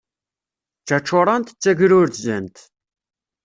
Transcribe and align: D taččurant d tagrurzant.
D 0.79 0.83
taččurant 0.87 1.53
d 1.55 1.57
tagrurzant. 1.63 2.57